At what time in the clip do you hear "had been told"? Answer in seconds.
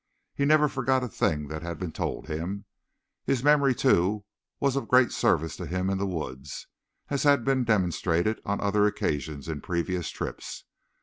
1.61-2.25